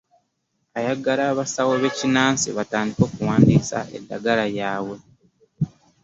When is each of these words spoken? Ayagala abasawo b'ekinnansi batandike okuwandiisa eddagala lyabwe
Ayagala 0.77 1.23
abasawo 1.31 1.73
b'ekinnansi 1.81 2.47
batandike 2.57 3.01
okuwandiisa 3.07 3.79
eddagala 3.97 4.43
lyabwe 4.53 4.97